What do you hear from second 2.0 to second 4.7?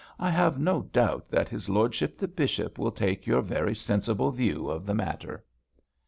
the bishop, will take your very sensible view